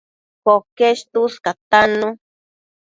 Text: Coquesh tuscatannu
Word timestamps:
Coquesh 0.43 1.03
tuscatannu 1.11 2.09